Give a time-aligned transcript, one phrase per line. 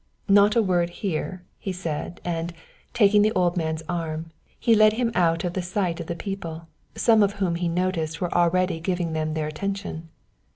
[0.27, 2.53] "Not a word here," he said, and,
[2.91, 6.67] taking the old man's arm, he led him out of the sight of the people,
[6.95, 10.09] some of whom he noticed were already giving them their attention.